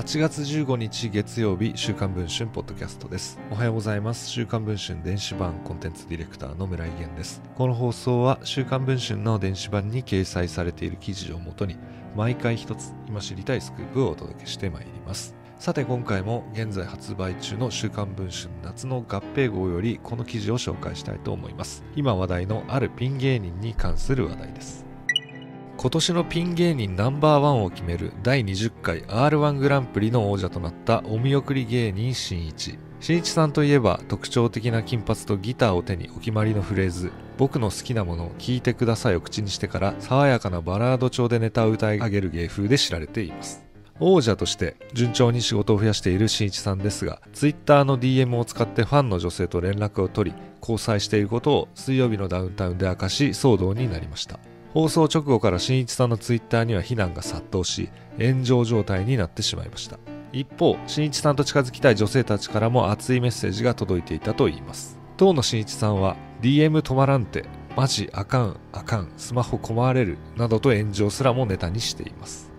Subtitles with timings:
[0.00, 3.38] 8月15日月曜日週刊文春ポッドキャストです。
[3.50, 4.30] おはようございます。
[4.30, 7.42] 週刊文春電子版コンテンツディレクターの村井源です。
[7.54, 11.76] この放送は週刊文春の電子版に掲載されている記事をもとに
[12.16, 15.34] 毎回一つ今知りたいスクープをお届けしてまいります。
[15.58, 21.84] さて今回も現在発売中の週刊文春夏の合併号よりこの記事を紹介したいと思います。
[21.94, 24.89] 今話題のあるピン芸人に関する話題です。
[25.82, 32.78] 今年のピン芸人ナンバーワンを決める第20回 R1 グランプリの王者となったお見送り芸人しんいち。
[33.00, 43.64] しんいちさんといえば特徴的な金髪とギターを手にお決まりのフレーズ僕の好きなものを聞いてくださいを口にしてから爽やかなバラード調でネタを歌い上げる芸風で知られています。
[44.00, 54.40] 王者として順調に仕事を増やしているしんいちさんですが、Twitter の DM を使ってファンの女性と連絡を取り、交際していることを水曜日のダウンタウンで明かし騒動になりました。
[54.72, 59.98] 放送直後から新一さんのツイッターには非難が殺到し炎上状態になってしまいました。
[60.32, 64.98] 一方新一さんと近づきたい女性たちからも熱いメッセージが届いていたといいます。
[65.16, 72.50] 当の新一さんは DM 止まらんてマジあかんあかんスマホ困れるなどと炎上すらもネタにしています。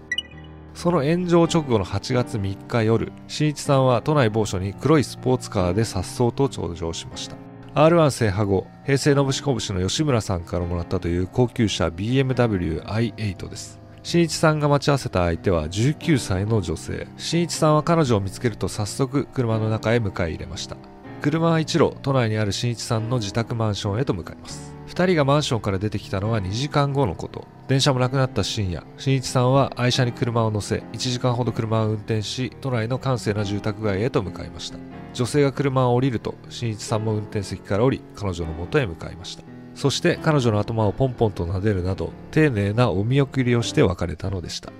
[0.74, 7.41] その炎上直後の8月3日夜、新一さんは都内某所に黒いスポーツカーで颯爽と登場しました。
[7.74, 13.80] R1 制覇後、平成のぶしこぶしの吉村さんからもらったという高級車 BMW i8 です。
[14.04, 17.08] 新一さんが待ち合わせた相手は19歳の女性。
[17.16, 20.76] 新一さんは彼女を見つけると早速車の中へ迎え入れました。
[21.22, 24.76] 車は一路、都内にある新一さんの自宅マンションへと向かいます。
[24.88, 27.48] 2人がマンションから出てきたのは2時間後のこと。
[27.68, 34.78] 電車もなくなった深夜、新一さんは愛車に車を乗せ、1時間ほど車を運転し、都内の閑静な住宅街へと向かいました。
[35.14, 39.44] 女性が車を降りると新一さんも運転席から降り彼女の元へ向かいました
[39.76, 44.72] そして彼女の頭をポンポンと撫でるなど丁寧なお見送りをして別れたのでした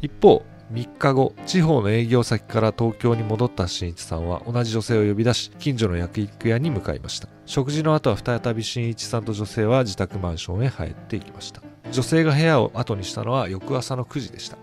[0.00, 7.28] 一方3日後地方の営業先から東京に戻った新一さんは同じ女性を呼び出し近所の焼肉屋に向かいました。
[7.46, 11.62] 食事の後は再び新一さんと女性は自宅マンションへ入っていきました。
[11.92, 14.56] 女性が部屋を後にしたのは翌朝の9時でした。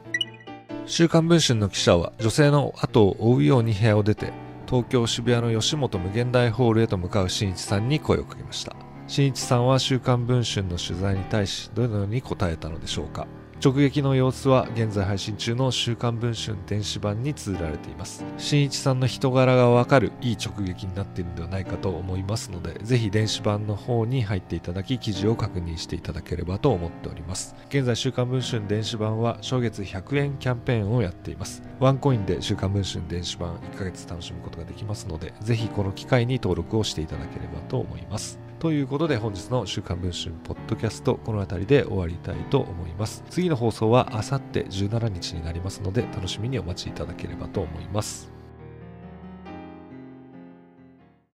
[0.87, 4.33] 週刊文春の記者は女性の後を追うように部屋を出て
[4.67, 8.75] 東京渋谷の吉本無限大ホールへと向かう新一さんに声をかけました。
[9.07, 13.27] 新一さんは週刊文春の取材に対しどのように答えたのでしょうか。
[13.63, 18.25] 直撃の様子は現在配信中の週刊文春電子版に綴られています。
[18.39, 27.55] 新一さんの人柄がわかるいい直撃になっているのではないかと思いますので、ぜひ電子版の方に入っていただき、記事を確認していただければと思っております。
[27.69, 31.61] 現在週刊文春電子版は初月100円キャンペーンをやっています。
[31.79, 38.39] ワンコインで週刊文春電子版1ヶ月楽しむことができますので、ぜひこの機会に登録をしていただければと思います。
[38.61, 43.23] ということで本日の週刊文春ポッドキャストこの辺りで終わりたいと思います。
[43.31, 48.40] 次の放送はあさって17日になりますので楽しみにお待ちいただければと思います。